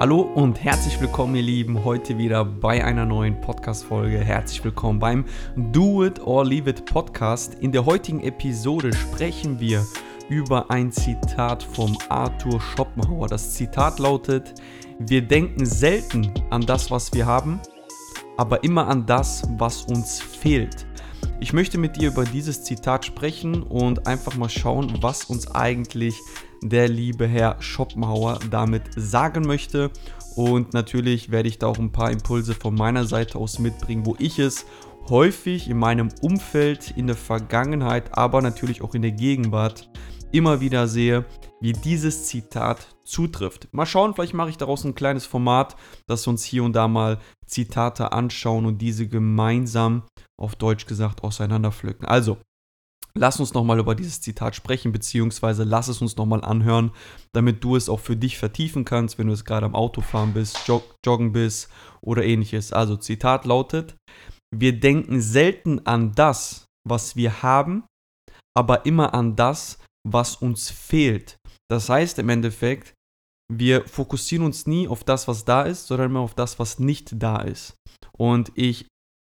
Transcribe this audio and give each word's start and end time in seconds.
Hallo 0.00 0.20
und 0.20 0.62
herzlich 0.62 1.00
willkommen, 1.00 1.34
ihr 1.34 1.42
Lieben, 1.42 1.82
heute 1.84 2.18
wieder 2.18 2.44
bei 2.44 2.84
einer 2.84 3.04
neuen 3.04 3.40
Podcast-Folge. 3.40 4.20
Herzlich 4.20 4.62
willkommen 4.62 5.00
beim 5.00 5.24
Do 5.56 6.04
It 6.04 6.24
or 6.24 6.44
Leave 6.44 6.70
It 6.70 6.84
Podcast. 6.84 7.54
In 7.54 7.72
der 7.72 7.84
heutigen 7.84 8.20
Episode 8.20 8.92
sprechen 8.92 9.58
wir 9.58 9.84
über 10.28 10.70
ein 10.70 10.92
Zitat 10.92 11.64
vom 11.64 11.98
Arthur 12.10 12.60
Schopenhauer. 12.60 13.26
Das 13.26 13.54
Zitat 13.54 13.98
lautet: 13.98 14.54
Wir 15.00 15.20
denken 15.20 15.66
selten 15.66 16.32
an 16.50 16.60
das, 16.60 16.92
was 16.92 17.12
wir 17.12 17.26
haben, 17.26 17.58
aber 18.36 18.62
immer 18.62 18.86
an 18.86 19.04
das, 19.04 19.42
was 19.58 19.82
uns 19.82 20.20
fehlt. 20.20 20.86
Ich 21.40 21.52
möchte 21.52 21.78
mit 21.78 21.96
dir 21.96 22.08
über 22.08 22.24
dieses 22.24 22.64
Zitat 22.64 23.04
sprechen 23.06 23.62
und 23.62 24.06
einfach 24.06 24.36
mal 24.36 24.48
schauen, 24.48 24.98
was 25.00 25.24
uns 25.24 25.50
eigentlich 25.50 26.16
der 26.62 26.88
liebe 26.88 27.26
Herr 27.26 27.56
Schopenhauer 27.60 28.40
damit 28.50 28.82
sagen 28.96 29.46
möchte. 29.46 29.90
Und 30.34 30.74
natürlich 30.74 31.30
werde 31.30 31.48
ich 31.48 31.58
da 31.58 31.68
auch 31.68 31.78
ein 31.78 31.92
paar 31.92 32.10
Impulse 32.10 32.54
von 32.54 32.74
meiner 32.74 33.04
Seite 33.04 33.38
aus 33.38 33.58
mitbringen, 33.58 34.04
wo 34.04 34.16
ich 34.18 34.38
es 34.38 34.66
häufig 35.08 35.68
in 35.68 35.78
meinem 35.78 36.10
Umfeld, 36.20 36.92
in 36.96 37.06
der 37.06 37.16
Vergangenheit, 37.16 38.16
aber 38.16 38.42
natürlich 38.42 38.82
auch 38.82 38.94
in 38.94 39.02
der 39.02 39.12
Gegenwart 39.12 39.88
immer 40.32 40.60
wieder 40.60 40.88
sehe, 40.88 41.24
wie 41.60 41.72
dieses 41.72 42.26
Zitat 42.26 42.96
zutrifft. 43.04 43.68
Mal 43.72 43.86
schauen, 43.86 44.14
vielleicht 44.14 44.34
mache 44.34 44.50
ich 44.50 44.58
daraus 44.58 44.84
ein 44.84 44.94
kleines 44.94 45.26
Format, 45.26 45.76
dass 46.06 46.26
wir 46.26 46.30
uns 46.30 46.44
hier 46.44 46.62
und 46.64 46.74
da 46.74 46.88
mal 46.88 47.18
Zitate 47.46 48.12
anschauen 48.12 48.66
und 48.66 48.78
diese 48.78 49.08
gemeinsam, 49.08 50.02
auf 50.38 50.56
Deutsch 50.56 50.86
gesagt, 50.86 51.22
auseinanderpflücken. 51.22 52.06
Also, 52.06 52.38
Lass 53.14 53.40
uns 53.40 53.52
nochmal 53.52 53.80
über 53.80 53.96
dieses 53.96 54.20
Zitat 54.20 54.54
sprechen, 54.54 54.92
beziehungsweise 54.92 55.64
lass 55.64 55.88
es 55.88 56.00
uns 56.00 56.16
nochmal 56.16 56.44
anhören, 56.44 56.92
damit 57.32 57.64
du 57.64 57.74
es 57.74 57.88
auch 57.88 57.98
für 57.98 58.16
dich 58.16 58.38
vertiefen 58.38 58.84
kannst, 58.84 59.18
wenn 59.18 59.26
du 59.26 59.32
es 59.32 59.44
gerade 59.44 59.66
am 59.66 59.74
Autofahren 59.74 60.34
bist, 60.34 60.68
jog 60.68 60.94
joggen 61.04 61.32
bist 61.32 61.68
oder 62.00 62.24
ähnliches. 62.24 62.72
Also 62.72 62.96
Zitat 62.96 63.44
lautet, 63.44 63.96
wir 64.54 64.78
denken 64.78 65.20
selten 65.20 65.84
an 65.84 66.12
das, 66.12 66.66
was 66.86 67.16
wir 67.16 67.42
haben, 67.42 67.84
aber 68.56 68.86
immer 68.86 69.14
an 69.14 69.34
das, 69.34 69.78
was 70.08 70.36
uns 70.36 70.70
fehlt. 70.70 71.38
Das 71.68 71.88
heißt 71.88 72.18
im 72.20 72.28
Endeffekt, 72.28 72.94
wir 73.52 73.86
fokussieren 73.88 74.44
uns 74.44 74.66
nie 74.66 74.86
auf 74.86 75.02
das, 75.02 75.26
was 75.26 75.44
da 75.44 75.62
ist, 75.62 75.86
sondern 75.86 76.10
immer 76.10 76.20
auf 76.20 76.34
das, 76.34 76.58
was 76.58 76.78
nicht 76.78 77.20
da 77.20 77.40
ist. 77.40 77.74
Und 78.16 78.52
ich 78.54 78.86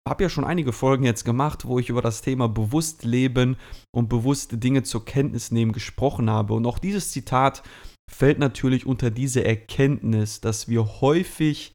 habe 0.08 0.22
ja 0.24 0.28
schon 0.28 0.44
einige 0.44 0.72
Folgen 0.72 1.04
jetzt 1.04 1.24
gemacht, 1.24 1.66
wo 1.66 1.78
ich 1.78 1.88
über 1.88 2.02
das 2.02 2.22
Thema 2.22 2.48
bewusst 2.48 3.04
leben 3.04 3.56
und 3.94 4.08
bewusste 4.08 4.58
Dinge 4.58 4.82
zur 4.82 5.04
Kenntnis 5.04 5.50
nehmen 5.50 5.72
gesprochen 5.72 6.30
habe. 6.30 6.54
Und 6.54 6.66
auch 6.66 6.78
dieses 6.78 7.10
Zitat 7.10 7.62
fällt 8.10 8.38
natürlich 8.38 8.86
unter 8.86 9.10
diese 9.10 9.44
Erkenntnis, 9.44 10.40
dass 10.40 10.68
wir 10.68 11.00
häufig 11.00 11.72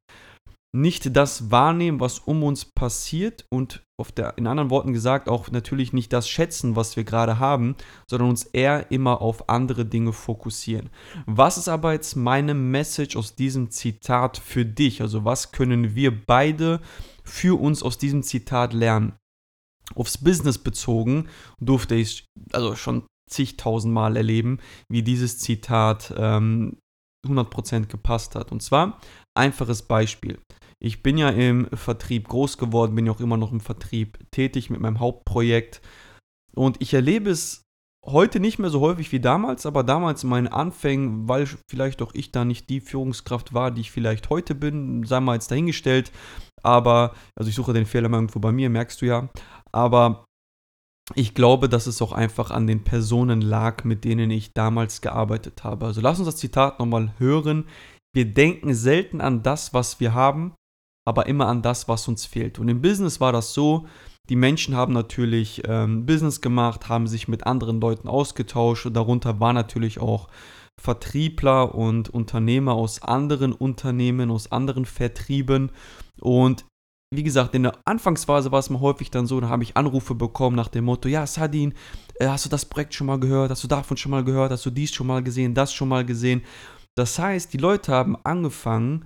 nicht 0.76 1.16
das 1.16 1.50
wahrnehmen, 1.52 2.02
was 2.02 2.20
um 2.20 2.44
uns 2.44 2.66
passiert 2.66 3.46
und 3.50 3.82
der, 4.18 4.38
in 4.38 4.46
anderen 4.46 4.70
Worten 4.70 4.92
gesagt, 4.92 5.30
auch 5.30 5.50
natürlich 5.50 5.94
nicht 5.94 6.12
das 6.12 6.28
schätzen, 6.28 6.76
was 6.76 6.98
wir 6.98 7.06
gerade 7.06 7.40
haben, 7.40 7.76
sondern 8.10 8.30
uns 8.30 8.44
eher 8.44 8.92
immer 8.92 9.22
auf 9.22 9.48
andere 9.48 9.86
Dinge 9.86 10.12
fokussieren. 10.12 10.90
Was 11.26 11.58
ist 11.58 11.70
aber 11.70 11.94
jetzt 11.94 12.16
meine 12.16 12.54
Message 12.54 13.16
aus 13.16 13.36
diesem 13.36 13.72
Zitat 13.72 14.38
für 14.38 14.66
dich? 14.66 15.02
Also 15.02 15.24
was 15.24 15.54
können 15.54 15.96
wir 15.96 16.26
beide 16.26 16.82
für 17.26 17.60
uns 17.60 17.84
aus 17.84 17.98
diesem 17.98 18.24
Zitat 18.24 18.74
lernen? 18.74 19.14
Aufs 19.94 20.18
Business 20.18 20.58
bezogen 20.58 21.28
durfte 21.60 21.96
ich 21.96 22.26
also 22.52 22.76
schon 22.76 23.06
zigtausend 23.30 23.94
Mal 23.94 24.18
erleben, 24.18 24.60
wie 24.90 25.04
dieses 25.04 25.40
Zitat 25.40 26.14
ähm, 26.18 26.78
100% 27.28 27.88
gepasst 27.88 28.36
hat. 28.36 28.52
Und 28.52 28.62
zwar 28.62 29.00
einfaches 29.36 29.84
Beispiel. 29.84 30.40
Ich 30.82 31.02
bin 31.04 31.18
ja 31.18 31.30
im 31.30 31.68
Vertrieb 31.74 32.28
groß 32.28 32.58
geworden, 32.58 32.96
bin 32.96 33.06
ja 33.06 33.12
auch 33.12 33.20
immer 33.20 33.38
noch 33.38 33.52
im 33.52 33.62
Vertrieb 33.62 34.20
tätig 34.32 34.70
mit 34.70 34.82
meinem 34.82 35.00
Hauptprojekt. 35.00 35.82
Und 36.54 36.82
ich 36.82 36.94
erlebe 36.94 37.30
es 37.30 37.64
heute 38.06 38.40
nicht 38.40 38.60
mehr 38.60 38.70
so 38.70 38.82
häufig 38.82 39.12
wie 39.12 39.20
damals, 39.20 39.66
aber 39.66 39.84
damals 39.84 40.24
in 40.24 40.30
meinen 40.30 40.48
Anfängen, 40.48 41.28
weil 41.28 41.48
vielleicht 41.70 42.02
auch 42.02 42.14
ich 42.14 42.32
da 42.32 42.46
nicht 42.46 42.70
die 42.70 42.82
Führungskraft 42.82 43.54
war, 43.54 43.72
die 43.72 43.82
ich 43.82 43.92
vielleicht 43.92 44.30
heute 44.30 44.54
bin, 44.54 45.04
sei 45.06 45.20
mal 45.20 45.34
jetzt 45.34 45.50
dahingestellt. 45.50 46.12
Aber, 46.66 47.14
also 47.36 47.50
ich 47.50 47.56
suche 47.56 47.74
den 47.74 47.86
Fehler 47.86 48.10
mal 48.10 48.18
irgendwo 48.18 48.40
bei 48.40 48.52
mir, 48.52 48.70
merkst 48.70 49.02
du 49.02 49.06
ja. 49.06 49.30
Aber 49.72 50.26
ich 51.14 51.36
glaube, 51.36 51.70
dass 51.70 51.86
es 51.86 52.02
auch 52.02 52.12
einfach 52.12 52.50
an 52.50 52.66
den 52.66 52.84
Personen 52.84 53.42
lag, 53.42 53.84
mit 53.84 54.04
denen 54.04 54.32
ich 54.32 54.54
damals 54.54 55.02
gearbeitet 55.02 55.64
habe. 55.64 55.86
Also 55.86 56.02
lass 56.02 56.18
uns 56.18 56.28
das 56.28 56.38
Zitat 56.38 56.80
nochmal 56.80 57.14
hören. 57.20 57.66
Wir 58.16 58.26
denken 58.26 58.74
selten 58.74 59.22
an 59.22 59.44
das, 59.44 59.74
was 59.74 60.00
wir 60.00 60.14
haben, 60.14 60.56
aber 61.08 61.28
immer 61.28 61.48
an 61.48 61.62
das, 61.62 61.88
was 61.88 62.08
uns 62.08 62.26
fehlt. 62.26 62.58
Und 62.58 62.70
im 62.70 62.82
Business 62.82 63.22
war 63.22 63.32
das 63.32 63.54
so, 63.54 63.86
die 64.30 64.36
Menschen 64.36 64.76
haben 64.76 64.94
natürlich 64.94 65.62
ähm, 65.68 66.08
Business 66.08 66.42
gemacht, 66.42 66.90
haben 66.90 67.06
sich 67.06 67.28
mit 67.28 67.46
anderen 67.46 67.80
Leuten 67.80 68.08
ausgetauscht. 68.08 68.88
Und 68.88 68.96
darunter 68.96 69.40
waren 69.40 69.54
natürlich 69.54 70.00
auch 70.00 70.28
Vertriebler 70.82 71.76
und 71.76 72.10
Unternehmer 72.10 72.74
aus 72.74 73.02
anderen 73.02 73.54
Unternehmen, 73.54 74.32
aus 74.32 74.52
anderen 74.52 74.86
Vertrieben. 74.86 75.72
Und 76.20 76.66
wie 77.14 77.24
gesagt, 77.24 77.56
in 77.56 77.64
der 77.64 77.78
Anfangsphase 77.86 78.52
war 78.52 78.60
es 78.60 78.70
mal 78.70 78.82
häufig 78.82 79.12
dann 79.12 79.28
so, 79.28 79.40
da 79.40 79.50
habe 79.50 79.64
ich 79.64 79.78
Anrufe 79.78 80.16
bekommen 80.16 80.56
nach 80.56 80.68
dem 80.68 80.86
Motto, 80.86 81.08
ja, 81.08 81.26
Sadin, 81.26 81.74
äh, 82.20 82.28
hast 82.28 82.46
du 82.46 82.50
das 82.50 82.66
Projekt 82.66 82.94
schon 82.94 83.08
mal 83.08 83.20
gehört? 83.20 83.52
Hast 83.52 83.64
du 83.64 83.68
davon 83.68 83.98
schon 83.98 84.12
mal 84.12 84.24
gehört? 84.24 84.52
Hast 84.52 84.66
du 84.66 84.70
dies 84.70 84.94
schon 84.94 85.08
mal 85.08 85.24
gesehen? 85.24 85.54
Das 85.54 85.74
schon 85.74 85.90
mal 85.90 86.06
gesehen? 86.06 86.44
Das 86.96 87.20
heißt, 87.20 87.54
die 87.54 87.58
Leute 87.58 87.92
haben 87.92 88.18
angefangen, 88.24 89.06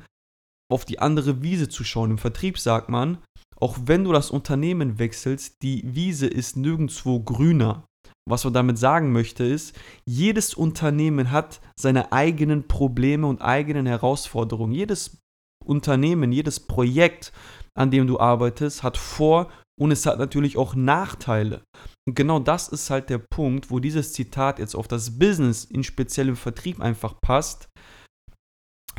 auf 0.71 0.85
die 0.85 0.99
andere 0.99 1.41
Wiese 1.41 1.67
zu 1.67 1.83
schauen. 1.83 2.11
Im 2.11 2.17
Vertrieb 2.17 2.59
sagt 2.59 2.89
man, 2.89 3.17
auch 3.59 3.77
wenn 3.85 4.03
du 4.03 4.13
das 4.13 4.31
Unternehmen 4.31 4.99
wechselst, 4.99 5.61
die 5.63 5.83
Wiese 5.95 6.27
ist 6.27 6.55
nirgendwo 6.55 7.19
grüner. 7.19 7.83
Was 8.29 8.43
man 8.43 8.53
damit 8.53 8.77
sagen 8.77 9.11
möchte 9.11 9.43
ist, 9.43 9.75
jedes 10.05 10.53
Unternehmen 10.53 11.31
hat 11.31 11.61
seine 11.75 12.11
eigenen 12.11 12.67
Probleme 12.67 13.27
und 13.27 13.41
eigenen 13.41 13.85
Herausforderungen. 13.85 14.73
Jedes 14.73 15.17
Unternehmen, 15.65 16.31
jedes 16.31 16.59
Projekt, 16.59 17.33
an 17.75 17.91
dem 17.91 18.07
du 18.07 18.19
arbeitest, 18.19 18.83
hat 18.83 18.97
Vor- 18.97 19.49
und 19.79 19.91
es 19.91 20.05
hat 20.05 20.19
natürlich 20.19 20.57
auch 20.57 20.75
Nachteile. 20.75 21.63
Und 22.07 22.15
genau 22.15 22.39
das 22.39 22.67
ist 22.67 22.89
halt 22.89 23.09
der 23.09 23.19
Punkt, 23.19 23.71
wo 23.71 23.79
dieses 23.79 24.13
Zitat 24.13 24.59
jetzt 24.59 24.75
auf 24.75 24.87
das 24.87 25.17
Business, 25.19 25.65
in 25.65 25.83
speziellem 25.83 26.35
Vertrieb 26.35 26.81
einfach 26.81 27.19
passt 27.21 27.69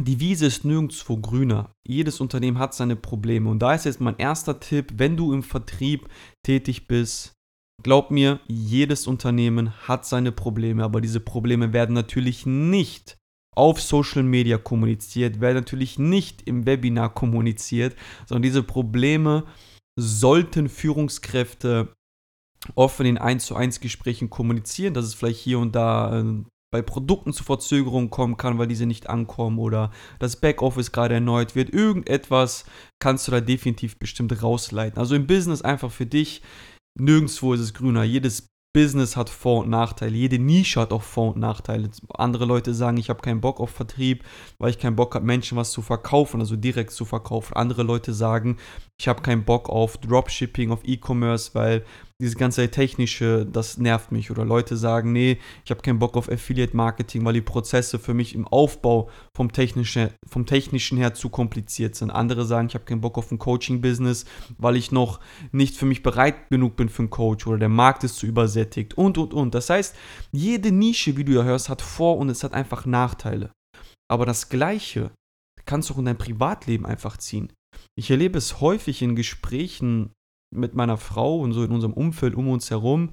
die 0.05 0.21
Wiese 0.21 0.47
ist 0.47 0.65
nirgendwo 0.65 1.17
grüner. 1.19 1.75
Jedes 1.87 2.21
Unternehmen 2.21 2.59
hat 2.59 2.75
seine 2.75 2.97
Probleme. 2.97 3.51
Und 3.51 3.61
da 3.61 3.75
ist 3.75 3.85
jetzt 3.85 4.01
mein 4.01 4.17
erster 4.17 4.61
Tipp, 4.61 4.95
wenn 4.97 5.17
du 5.17 5.33
im 5.33 5.43
Vertrieb 5.43 6.09
tätig 6.45 6.89
bist, 6.89 7.35
glaub 7.83 8.11
mir, 8.11 8.41
jedes 8.47 9.07
Unternehmen 9.07 9.73
hat 9.87 10.07
seine 10.07 10.33
Probleme, 10.33 10.85
aber 10.85 11.01
diese 11.01 11.21
Probleme 11.21 11.73
werden 11.73 11.95
natürlich 11.95 12.47
nicht 12.47 13.17
auf 13.57 13.81
Social 13.81 14.23
Media 14.23 14.59
kommuniziert, 14.59 15.41
werden 15.41 15.57
natürlich 15.57 15.99
nicht 15.99 16.43
im 16.43 16.67
Webinar 16.67 17.13
kommuniziert, 17.13 17.97
sondern 18.27 18.43
diese 18.43 18.63
Probleme 18.63 19.45
sollten 19.99 20.69
Führungskräfte 20.69 21.93
offen 22.75 23.07
in 23.07 23.19
1 23.19 23.47
zu 23.47 23.57
1 23.57 23.81
Gesprächen 23.81 24.31
kommunizieren, 24.31 24.95
dass 24.95 25.05
es 25.05 25.15
vielleicht 25.15 25.41
hier 25.41 25.59
und 25.59 25.75
da 25.75 26.21
äh, 26.21 26.45
bei 26.73 26.83
Produkten 26.83 27.33
zu 27.33 27.43
Verzögerungen 27.43 28.11
kommen 28.11 28.37
kann, 28.37 28.59
weil 28.59 28.69
diese 28.69 28.87
nicht 28.87 29.11
ankommen 29.11 29.59
oder 29.59 29.91
das 30.21 30.37
Backoffice 30.37 30.93
gerade 30.93 31.15
erneut 31.15 31.57
wird. 31.57 31.71
Irgendetwas 31.71 32.65
kannst 33.01 33.27
du 33.27 33.33
da 33.33 33.41
definitiv 33.41 33.99
bestimmt 33.99 34.41
rausleiten. 34.43 34.99
Also 34.99 35.17
im 35.17 35.27
Business 35.27 35.63
einfach 35.63 35.91
für 35.91 36.07
dich, 36.07 36.43
nirgendwo 36.99 37.55
ist 37.55 37.61
es 37.61 37.75
grüner. 37.75 38.03
Jedes 38.05 38.49
Business 38.73 39.17
hat 39.17 39.31
Vor- 39.31 39.63
und 39.63 39.71
Nachteile. 39.71 40.16
Jede 40.16 40.39
Nische 40.39 40.81
hat 40.81 40.92
auch 40.92 41.03
Vor- 41.03 41.34
und 41.34 41.41
Nachteile. 41.41 41.91
Andere 42.15 42.45
Leute 42.45 42.72
sagen, 42.72 42.98
ich 42.98 43.10
habe 43.10 43.21
keinen 43.21 43.41
Bock 43.41 43.59
auf 43.59 43.71
Vertrieb, 43.71 44.25
weil 44.59 44.71
ich 44.71 44.78
keinen 44.78 44.95
Bock 44.97 45.15
habe, 45.15 45.27
Menschen 45.27 45.59
was 45.59 45.72
zu 45.72 45.83
verkaufen, 45.83 46.41
also 46.41 46.54
direkt 46.54 46.92
zu 46.92 47.04
verkaufen. 47.04 47.54
Andere 47.54 47.83
Leute 47.83 48.13
sagen, 48.13 48.59
ich 49.01 49.09
habe 49.09 49.22
keinen 49.22 49.45
Bock 49.45 49.69
auf 49.69 49.98
Dropshipping, 49.98 50.71
auf 50.71 50.84
E-Commerce, 50.84 51.51
weil 51.54 51.84
dieses 52.21 52.37
ganze 52.37 52.71
technische, 52.71 53.47
das 53.47 53.78
nervt 53.78 54.13
mich. 54.13 54.31
Oder 54.31 54.45
Leute 54.45 54.77
sagen, 54.77 55.13
nee, 55.13 55.39
ich 55.65 55.71
habe 55.71 55.81
keinen 55.81 55.99
Bock 55.99 56.17
auf 56.17 56.31
Affiliate 56.31 56.77
Marketing, 56.77 57.25
weil 57.25 57.33
die 57.33 57.41
Prozesse 57.41 57.99
für 57.99 58.15
mich 58.15 58.34
im 58.34 58.47
Aufbau 58.47 59.11
vom 59.34 59.51
technischen, 59.53 60.11
vom 60.28 60.47
technischen 60.47 60.99
her 60.99 61.15
zu 61.15 61.31
kompliziert 61.31 61.95
sind. 61.95 62.11
Andere 62.11 62.45
sagen, 62.45 62.69
ich 62.69 62.75
habe 62.75 62.84
keinen 62.84 63.01
Bock 63.01 63.19
auf 63.19 63.31
ein 63.33 63.39
Coaching-Business, 63.39 64.27
weil 64.59 64.77
ich 64.77 64.93
noch 64.93 65.21
nicht 65.51 65.77
für 65.77 65.87
mich 65.87 66.03
bereit 66.03 66.51
genug 66.51 66.77
bin 66.77 66.89
für 66.89 67.03
einen 67.03 67.11
Coach 67.11 67.47
oder 67.47 67.59
der 67.59 67.69
Markt 67.69 68.05
ist 68.05 68.17
zu 68.17 68.27
übersättigt 68.27 68.95
und, 68.95 69.19
und, 69.19 69.33
und. 69.34 69.55
Das 69.55 69.71
heißt, 69.71 69.97
jede 70.31 70.73
Nische, 70.73 71.16
wie 71.16 71.25
du 71.25 71.33
ja 71.33 71.43
hörst, 71.43 71.69
hat 71.69 71.83
Vor- 71.83 72.19
und 72.19 72.28
es 72.28 72.45
hat 72.45 72.53
einfach 72.53 72.84
Nachteile. 72.87 73.51
Aber 74.11 74.27
das 74.27 74.49
Gleiche 74.49 75.11
kannst 75.65 75.89
du 75.89 75.95
auch 75.95 75.99
in 75.99 76.05
dein 76.05 76.19
Privatleben 76.19 76.84
einfach 76.84 77.16
ziehen. 77.16 77.53
Ich 77.97 78.11
erlebe 78.11 78.39
es 78.39 78.61
häufig 78.61 79.03
in 79.03 79.15
Gesprächen 79.15 80.13
mit 80.55 80.75
meiner 80.75 80.97
Frau 80.97 81.39
und 81.41 81.53
so 81.53 81.65
in 81.65 81.71
unserem 81.71 81.93
Umfeld 81.93 82.35
um 82.35 82.49
uns 82.49 82.71
herum, 82.71 83.11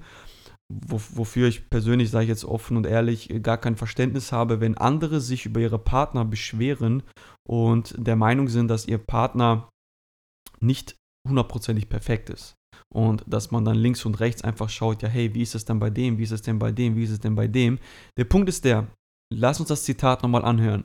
wofür 0.70 1.48
ich 1.48 1.70
persönlich, 1.70 2.10
sage 2.10 2.24
ich 2.24 2.28
jetzt 2.28 2.44
offen 2.44 2.76
und 2.76 2.86
ehrlich, 2.86 3.30
gar 3.42 3.56
kein 3.56 3.76
Verständnis 3.76 4.32
habe, 4.32 4.60
wenn 4.60 4.76
andere 4.76 5.20
sich 5.20 5.46
über 5.46 5.60
ihre 5.60 5.78
Partner 5.78 6.24
beschweren 6.24 7.02
und 7.48 7.94
der 7.96 8.16
Meinung 8.16 8.48
sind, 8.48 8.68
dass 8.68 8.86
ihr 8.86 8.98
Partner 8.98 9.70
nicht 10.60 10.96
hundertprozentig 11.26 11.88
perfekt 11.88 12.30
ist. 12.30 12.54
Und 12.92 13.24
dass 13.26 13.50
man 13.50 13.64
dann 13.64 13.76
links 13.76 14.04
und 14.04 14.20
rechts 14.20 14.42
einfach 14.42 14.68
schaut, 14.68 15.02
ja, 15.02 15.08
hey, 15.08 15.34
wie 15.34 15.42
ist 15.42 15.54
es 15.54 15.64
denn 15.64 15.78
bei 15.78 15.90
dem, 15.90 16.18
wie 16.18 16.22
ist 16.22 16.32
es 16.32 16.42
denn 16.42 16.58
bei 16.58 16.72
dem, 16.72 16.96
wie 16.96 17.04
ist 17.04 17.10
es 17.10 17.20
denn 17.20 17.34
bei 17.34 17.46
dem. 17.46 17.78
Der 18.18 18.24
Punkt 18.24 18.48
ist 18.48 18.64
der, 18.64 18.88
lass 19.32 19.60
uns 19.60 19.68
das 19.68 19.84
Zitat 19.84 20.22
nochmal 20.22 20.44
anhören. 20.44 20.84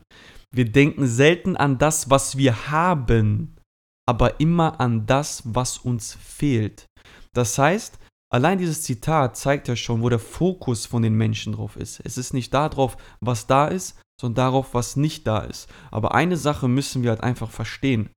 Wir 0.53 0.65
denken 0.65 1.07
selten 1.07 1.55
an 1.55 1.77
das, 1.77 2.09
was 2.09 2.37
wir 2.37 2.69
haben, 2.69 3.55
aber 4.07 4.39
immer 4.39 4.79
an 4.79 5.05
das, 5.05 5.43
was 5.45 5.77
uns 5.77 6.13
fehlt. 6.13 6.85
Das 7.33 7.57
heißt, 7.57 7.99
allein 8.31 8.57
dieses 8.57 8.83
Zitat 8.83 9.37
zeigt 9.37 9.67
ja 9.67 9.75
schon, 9.75 10.01
wo 10.01 10.09
der 10.09 10.19
Fokus 10.19 10.85
von 10.85 11.01
den 11.01 11.15
Menschen 11.15 11.53
drauf 11.53 11.75
ist. 11.75 12.01
Es 12.03 12.17
ist 12.17 12.33
nicht 12.33 12.53
darauf, 12.53 12.97
was 13.21 13.47
da 13.47 13.67
ist, 13.67 13.99
sondern 14.19 14.35
darauf, 14.45 14.73
was 14.73 14.95
nicht 14.95 15.25
da 15.25 15.39
ist. 15.39 15.69
Aber 15.91 16.13
eine 16.13 16.37
Sache 16.37 16.67
müssen 16.67 17.03
wir 17.03 17.09
halt 17.09 17.21
einfach 17.21 17.49
verstehen 17.49 18.09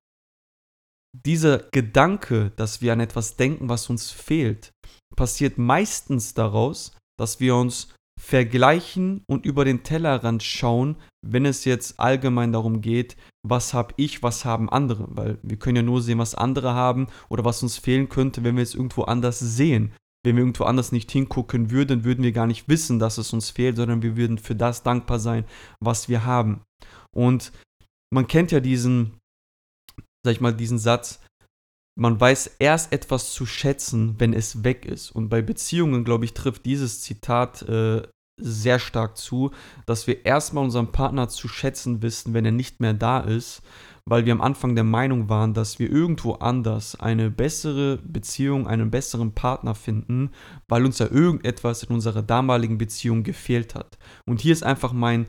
dieser 1.25 1.59
Gedanke, 1.71 2.51
dass 2.57 2.81
wir 2.83 2.93
an 2.93 3.01
etwas 3.01 3.37
denken, 3.37 3.69
was 3.69 3.89
uns 3.89 4.11
fehlt, 4.11 4.73
passiert 5.15 5.59
meistens 5.59 6.35
daraus, 6.35 6.97
dass 7.19 7.41
wir 7.41 7.55
uns 7.57 7.95
vergleichen 8.19 9.23
und 9.29 9.45
über 9.45 9.65
den 9.65 9.83
Tellerrand 9.83 10.43
schauen, 10.43 10.97
wenn 11.25 11.45
es 11.45 11.65
jetzt 11.65 12.01
allgemein 12.01 12.53
darum 12.53 12.81
geht, 12.81 13.17
was 13.47 13.75
habe 13.75 13.95
ich, 13.97 14.23
was 14.23 14.45
haben 14.45 14.71
andere, 14.71 15.07
weil 15.11 15.39
wir 15.43 15.59
können 15.59 15.77
ja 15.77 15.83
nur 15.83 16.03
sehen, 16.03 16.19
was 16.19 16.35
andere 16.35 16.75
haben 16.75 17.09
oder 17.29 17.45
was 17.45 17.63
uns 17.63 17.77
fehlen 17.77 18.09
könnte, 18.09 18.43
wenn 18.43 18.57
wir 18.57 18.63
es 18.63 18.75
irgendwo 18.75 19.03
anders 19.03 19.39
sehen. 19.39 19.93
Wenn 20.25 20.37
wir 20.37 20.43
irgendwo 20.43 20.65
anders 20.65 20.91
nicht 20.91 21.11
hingucken 21.13 21.71
würden, 21.71 22.05
würden 22.05 22.25
wir 22.25 22.33
gar 22.33 22.49
nicht 22.49 22.69
wissen, 22.69 22.99
dass 22.99 23.19
es 23.19 23.33
uns 23.33 23.51
fehlt, 23.51 23.77
sondern 23.77 24.03
wir 24.03 24.17
würden 24.17 24.39
für 24.39 24.57
das 24.57 24.83
dankbar 24.83 25.21
sein, 25.21 25.45
was 25.79 26.09
wir 26.09 26.25
haben. 26.25 26.63
Und 27.15 27.53
man 28.13 28.27
kennt 28.27 28.51
ja 28.51 28.59
diesen 28.59 29.19
sag 30.27 30.33
ich 30.33 30.41
mal, 30.41 30.53
diesen 30.53 30.79
Satz, 30.79 31.21
man 31.99 32.21
weiß 32.21 32.57
erst 32.59 32.93
etwas 32.93 33.33
zu 33.33 33.47
schätzen, 33.47 34.17
wenn 34.19 34.33
es 34.33 34.65
weg 34.65 34.85
ist. 34.85 35.11
Und 35.11 35.29
bei 35.29 35.43
Beziehungen, 35.43 36.05
glaube 36.05 36.25
ich, 36.25 36.35
trifft 36.35 36.67
dieses 36.67 37.01
Zitat 37.01 37.63
äh, 37.63 38.03
sehr 38.39 38.79
stark 38.79 39.17
zu, 39.17 39.51
dass 39.87 40.07
wir 40.07 40.27
erstmal 40.27 40.65
unseren 40.65 40.93
Partner 40.93 41.29
zu 41.29 41.49
schätzen 41.49 42.03
wissen, 42.03 42.35
wenn 42.35 42.45
er 42.45 42.53
nicht 42.53 42.81
mehr 42.81 42.93
da 42.93 43.21
ist, 43.21 43.63
weil 44.05 44.27
wir 44.27 44.33
am 44.33 44.43
Anfang 44.43 44.75
der 44.75 44.85
Meinung 44.85 45.31
waren, 45.31 45.55
dass 45.55 45.79
wir 45.79 45.91
irgendwo 45.91 46.35
anders 46.35 47.01
eine 47.01 47.31
bessere 47.31 47.97
Beziehung, 48.05 48.67
einen 48.67 48.91
besseren 48.91 49.33
Partner 49.33 49.75
finden, 49.75 50.31
weil 50.69 50.85
uns 50.85 50.99
ja 50.99 51.11
irgendetwas 51.11 51.83
in 51.83 51.95
unserer 51.95 52.23
damaligen 52.23 52.77
Beziehung 52.77 53.23
gefehlt 53.23 53.75
hat. 53.75 53.97
Und 54.27 54.43
hier 54.43 54.53
ist 54.53 54.63
einfach 54.63 54.93
mein 54.93 55.27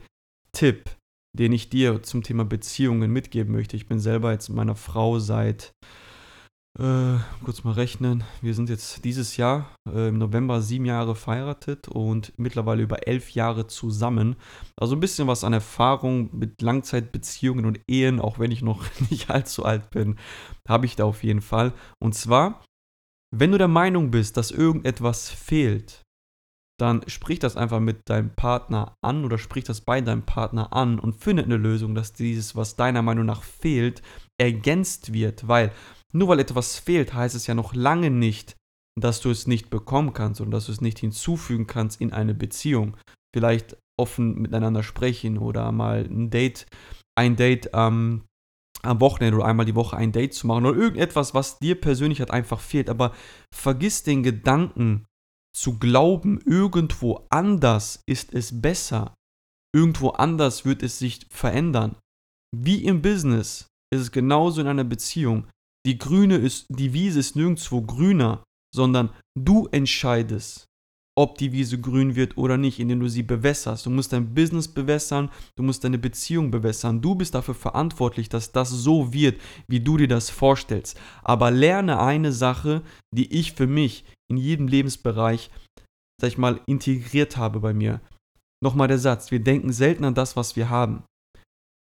Tipp 0.52 0.90
den 1.38 1.52
ich 1.52 1.70
dir 1.70 2.02
zum 2.02 2.22
Thema 2.22 2.44
Beziehungen 2.44 3.12
mitgeben 3.12 3.52
möchte. 3.52 3.76
Ich 3.76 3.86
bin 3.86 4.00
selber 4.00 4.32
jetzt 4.32 4.48
meiner 4.48 4.74
Frau 4.74 5.18
seit, 5.18 5.72
äh, 6.78 7.18
kurz 7.44 7.64
mal 7.64 7.72
rechnen, 7.72 8.22
wir 8.40 8.54
sind 8.54 8.68
jetzt 8.68 9.04
dieses 9.04 9.36
Jahr 9.36 9.74
äh, 9.88 10.08
im 10.08 10.18
November 10.18 10.62
sieben 10.62 10.84
Jahre 10.84 11.16
verheiratet 11.16 11.88
und 11.88 12.32
mittlerweile 12.36 12.82
über 12.82 13.06
elf 13.06 13.30
Jahre 13.30 13.66
zusammen. 13.66 14.36
Also 14.76 14.94
ein 14.94 15.00
bisschen 15.00 15.26
was 15.26 15.44
an 15.44 15.52
Erfahrung 15.52 16.30
mit 16.36 16.62
Langzeitbeziehungen 16.62 17.66
und 17.66 17.80
Ehen, 17.88 18.20
auch 18.20 18.38
wenn 18.38 18.52
ich 18.52 18.62
noch 18.62 18.84
nicht 19.10 19.30
allzu 19.30 19.64
alt 19.64 19.90
bin, 19.90 20.16
habe 20.68 20.86
ich 20.86 20.94
da 20.96 21.04
auf 21.04 21.24
jeden 21.24 21.42
Fall. 21.42 21.72
Und 22.00 22.14
zwar, 22.14 22.62
wenn 23.34 23.52
du 23.52 23.58
der 23.58 23.68
Meinung 23.68 24.10
bist, 24.10 24.36
dass 24.36 24.50
irgendetwas 24.50 25.30
fehlt, 25.30 26.02
dann 26.80 27.02
sprich 27.08 27.40
das 27.40 27.56
einfach 27.56 27.80
mit 27.80 28.08
deinem 28.08 28.30
Partner 28.30 28.94
an 29.02 29.24
oder 29.24 29.36
sprich 29.36 29.64
das 29.64 29.80
bei 29.80 30.00
deinem 30.00 30.22
Partner 30.22 30.72
an 30.72 31.00
und 31.00 31.16
findet 31.16 31.46
eine 31.46 31.56
Lösung, 31.56 31.96
dass 31.96 32.12
dieses, 32.12 32.54
was 32.54 32.76
deiner 32.76 33.02
Meinung 33.02 33.26
nach 33.26 33.42
fehlt, 33.42 34.00
ergänzt 34.40 35.12
wird. 35.12 35.48
Weil 35.48 35.72
nur 36.12 36.28
weil 36.28 36.40
etwas 36.40 36.78
fehlt, 36.78 37.14
heißt 37.14 37.34
es 37.34 37.46
ja 37.46 37.54
noch 37.54 37.74
lange 37.74 38.10
nicht, 38.10 38.56
dass 38.98 39.20
du 39.20 39.30
es 39.30 39.46
nicht 39.46 39.70
bekommen 39.70 40.12
kannst 40.12 40.40
und 40.40 40.50
dass 40.50 40.66
du 40.66 40.72
es 40.72 40.80
nicht 40.80 40.98
hinzufügen 40.98 41.66
kannst 41.66 42.00
in 42.00 42.12
eine 42.12 42.34
Beziehung. 42.34 42.96
Vielleicht 43.34 43.76
offen 43.98 44.40
miteinander 44.40 44.82
sprechen 44.82 45.38
oder 45.38 45.70
mal 45.72 46.04
ein 46.04 46.30
Date, 46.30 46.66
ein 47.16 47.36
Date 47.36 47.70
ähm, 47.74 48.24
am 48.82 49.00
Wochenende 49.00 49.36
oder 49.38 49.46
einmal 49.46 49.66
die 49.66 49.74
Woche 49.74 49.96
ein 49.96 50.12
Date 50.12 50.34
zu 50.34 50.46
machen 50.46 50.66
oder 50.66 50.78
irgendetwas, 50.78 51.34
was 51.34 51.58
dir 51.58 51.80
persönlich 51.80 52.20
halt 52.20 52.30
einfach 52.30 52.60
fehlt. 52.60 52.88
Aber 52.88 53.14
vergiss 53.52 54.02
den 54.02 54.22
Gedanken, 54.22 55.04
zu 55.58 55.78
glauben, 55.78 56.40
irgendwo 56.44 57.26
anders 57.30 58.02
ist 58.06 58.32
es 58.32 58.60
besser, 58.60 59.14
irgendwo 59.74 60.10
anders 60.10 60.64
wird 60.64 60.84
es 60.84 60.98
sich 60.98 61.26
verändern. 61.30 61.96
Wie 62.56 62.84
im 62.84 63.02
Business 63.02 63.66
ist 63.92 64.00
es 64.00 64.12
genauso 64.12 64.60
in 64.60 64.68
einer 64.68 64.84
Beziehung. 64.84 65.48
Die 65.86 65.98
grüne 65.98 66.36
ist, 66.36 66.66
die 66.68 66.92
Wiese 66.92 67.20
ist 67.20 67.36
nirgendwo 67.36 67.82
grüner, 67.82 68.44
sondern 68.74 69.10
du 69.34 69.66
entscheidest, 69.72 70.68
ob 71.18 71.36
die 71.36 71.50
Wiese 71.50 71.80
grün 71.80 72.14
wird 72.14 72.36
oder 72.36 72.56
nicht, 72.56 72.78
indem 72.78 73.00
du 73.00 73.08
sie 73.08 73.24
bewässerst. 73.24 73.86
Du 73.86 73.90
musst 73.90 74.12
dein 74.12 74.34
Business 74.34 74.68
bewässern, 74.68 75.30
du 75.56 75.64
musst 75.64 75.82
deine 75.82 75.98
Beziehung 75.98 76.52
bewässern. 76.52 77.00
Du 77.00 77.16
bist 77.16 77.34
dafür 77.34 77.54
verantwortlich, 77.54 78.28
dass 78.28 78.52
das 78.52 78.70
so 78.70 79.12
wird, 79.12 79.40
wie 79.66 79.80
du 79.80 79.96
dir 79.96 80.06
das 80.06 80.30
vorstellst. 80.30 80.96
Aber 81.24 81.50
lerne 81.50 82.00
eine 82.00 82.30
Sache, 82.30 82.82
die 83.12 83.32
ich 83.32 83.52
für 83.52 83.66
mich 83.66 84.04
in 84.30 84.36
jedem 84.36 84.68
Lebensbereich, 84.68 85.50
sag 86.20 86.28
ich 86.28 86.38
mal, 86.38 86.60
integriert 86.66 87.36
habe 87.36 87.58
bei 87.58 87.72
mir. 87.72 88.00
Nochmal 88.62 88.88
der 88.88 88.98
Satz, 88.98 89.32
wir 89.32 89.40
denken 89.40 89.72
selten 89.72 90.04
an 90.04 90.14
das, 90.14 90.36
was 90.36 90.54
wir 90.54 90.70
haben. 90.70 91.02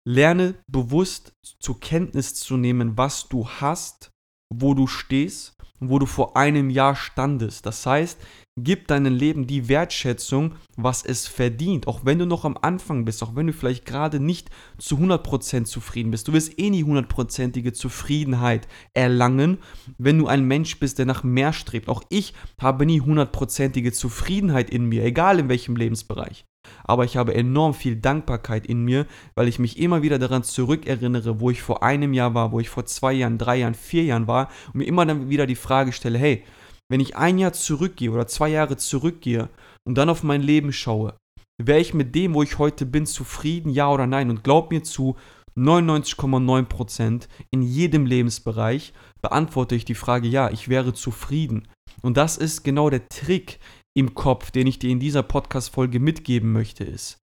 Lerne 0.10 0.56
bewusst 0.68 1.34
zur 1.60 1.80
Kenntnis 1.80 2.34
zu 2.34 2.58
nehmen, 2.58 2.98
was 2.98 3.28
du 3.30 3.48
hast, 3.48 4.12
wo 4.50 4.74
du 4.74 4.88
stehst 4.88 5.60
wo 5.80 6.00
du 6.00 6.06
vor 6.06 6.36
einem 6.36 6.70
Jahr 6.70 6.96
standest. 6.96 7.66
Das 7.66 7.86
heißt, 7.86 8.20
gib 8.58 8.88
deinem 8.88 9.16
Leben 9.16 9.48
die 9.48 9.70
Wertschätzung, 9.70 10.56
was 10.76 11.06
es 11.06 11.28
verdient, 11.28 11.88
auch 11.88 12.02
wenn 12.04 12.20
du 12.20 12.26
noch 12.26 12.46
am 12.46 12.58
Anfang 12.62 13.06
bist, 13.06 13.24
auch 13.24 13.36
wenn 13.36 13.48
du 13.48 13.54
vielleicht 13.54 13.86
gerade 13.86 14.20
nicht 14.20 14.50
zu 14.78 14.98
100% 14.98 15.64
zufrieden 15.66 16.12
bist. 16.12 16.28
Du 16.28 16.34
wirst 16.34 16.60
eh 16.60 16.70
nie 16.70 16.84
hundertprozentige 16.84 17.74
Zufriedenheit 17.74 18.68
erlangen, 18.94 19.60
wenn 19.98 20.18
du 20.18 20.28
ein 20.28 20.46
Mensch 20.46 20.80
bist, 20.80 21.00
der 21.00 21.06
nach 21.06 21.24
mehr 21.24 21.54
strebt. 21.54 21.88
Auch 21.88 22.04
ich 22.10 22.34
habe 22.60 22.86
nie 22.86 23.02
hundertprozentige 23.02 23.94
Zufriedenheit 23.94 24.70
in 24.70 24.86
mir, 24.86 25.04
egal 25.04 25.40
in 25.40 25.50
welchem 25.50 25.76
Lebensbereich 25.76 26.46
aber 26.84 27.06
ich 27.06 27.18
habe 27.18 27.34
enorm 27.34 27.74
viel 27.74 27.96
Dankbarkeit 27.96 28.66
in 28.66 28.84
mir, 28.84 29.06
weil 29.36 29.48
ich 29.48 29.60
mich 29.60 29.80
immer 29.80 30.02
wieder 30.02 30.20
daran 30.20 30.44
zurückerinnere, 30.44 31.40
wo 31.40 31.50
ich 31.50 31.62
vor 31.62 31.84
einem 31.84 32.14
Jahr 32.14 32.34
war, 32.34 32.52
wo 32.52 32.60
ich 32.60 32.70
vor 32.70 32.86
zwei 32.86 33.14
Jahren, 33.14 33.38
drei 33.38 33.58
Jahren, 33.58 33.76
vier 33.76 34.04
Jahren 34.04 34.28
war 34.28 34.50
und 34.68 34.76
mir 34.76 34.86
immer 34.86 35.06
dann 35.06 35.30
wieder 35.30 35.46
die 35.46 35.56
Frage 35.56 35.92
stelle, 35.92 36.20
hey, 36.20 36.44
wenn 36.92 37.00
ich 37.00 37.16
ein 37.16 37.38
Jahr 37.38 37.54
zurückgehe 37.54 38.12
oder 38.12 38.28
zwei 38.28 38.50
Jahre 38.50 38.78
zurückgehe 38.78 39.50
und 39.88 39.98
dann 39.98 40.10
auf 40.10 40.24
mein 40.24 40.42
Leben 40.42 40.74
schaue, 40.74 41.16
wäre 41.62 41.80
ich 41.80 41.94
mit 41.94 42.16
dem, 42.16 42.34
wo 42.34 42.42
ich 42.42 42.58
heute 42.58 42.86
bin, 42.86 43.06
zufrieden, 43.06 43.70
ja 43.70 43.92
oder 43.92 44.08
nein? 44.08 44.30
Und 44.30 44.44
glaub 44.44 44.72
mir 44.72 44.84
zu, 44.84 45.16
99,9% 45.58 47.28
in 47.52 47.62
jedem 47.62 48.06
Lebensbereich 48.06 48.94
beantworte 49.22 49.76
ich 49.76 49.84
die 49.84 49.96
Frage, 49.96 50.28
ja, 50.28 50.50
ich 50.50 50.70
wäre 50.70 50.94
zufrieden. 50.94 51.68
Und 52.02 52.18
das 52.18 52.38
ist 52.38 52.64
genau 52.64 52.90
der 52.90 53.08
Trick, 53.10 53.60
im 53.96 54.14
Kopf, 54.16 54.52
den 54.52 54.68
ich 54.68 54.80
dir 54.80 54.90
in 54.90 55.00
dieser 55.00 55.24
Podcast-Folge 55.24 56.00
mitgeben 56.00 56.52
möchte, 56.52 56.84
ist, 56.84 57.18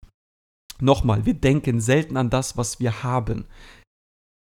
nochmal, 0.79 1.25
wir 1.25 1.34
denken 1.34 1.79
selten 1.79 2.17
an 2.17 2.29
das, 2.29 2.57
was 2.57 2.79
wir 2.79 3.03
haben. 3.03 3.45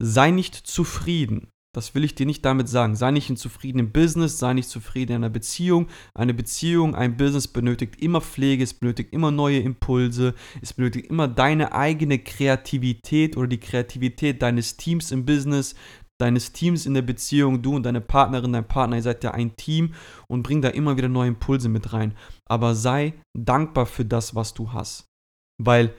Sei 0.02 0.30
nicht 0.30 0.54
zufrieden. 0.54 1.48
Das 1.74 1.94
will 1.94 2.04
ich 2.04 2.14
dir 2.14 2.26
nicht 2.26 2.44
damit 2.44 2.68
sagen. 2.68 2.96
Sei 2.96 3.10
nicht 3.12 3.38
zufrieden 3.38 3.78
im 3.78 3.92
Business, 3.92 4.38
sei 4.38 4.52
nicht 4.52 4.68
zufrieden 4.68 5.12
in 5.12 5.16
einer 5.16 5.30
Beziehung. 5.30 5.88
Eine 6.14 6.34
Beziehung, 6.34 6.94
ein 6.94 7.16
Business 7.16 7.48
benötigt 7.48 7.96
immer 8.02 8.20
Pflege, 8.20 8.62
es 8.62 8.74
benötigt 8.74 9.14
immer 9.14 9.30
neue 9.30 9.60
Impulse, 9.60 10.34
es 10.60 10.74
benötigt 10.74 11.06
immer 11.06 11.28
deine 11.28 11.72
eigene 11.72 12.18
Kreativität 12.18 13.38
oder 13.38 13.46
die 13.46 13.60
Kreativität 13.60 14.42
deines 14.42 14.76
Teams 14.76 15.12
im 15.12 15.24
Business, 15.24 15.74
deines 16.22 16.52
Teams 16.52 16.86
in 16.86 16.94
der 16.94 17.02
Beziehung, 17.02 17.62
du 17.62 17.76
und 17.76 17.82
deine 17.82 18.00
Partnerin, 18.00 18.52
dein 18.52 18.66
Partner, 18.66 18.96
ihr 18.96 19.02
seid 19.02 19.24
ja 19.24 19.32
ein 19.32 19.56
Team 19.56 19.94
und 20.28 20.42
bring 20.42 20.62
da 20.62 20.68
immer 20.68 20.96
wieder 20.96 21.08
neue 21.08 21.28
Impulse 21.28 21.68
mit 21.68 21.92
rein. 21.92 22.14
Aber 22.48 22.74
sei 22.74 23.14
dankbar 23.36 23.86
für 23.86 24.04
das, 24.04 24.34
was 24.34 24.54
du 24.54 24.72
hast. 24.72 25.06
Weil 25.60 25.94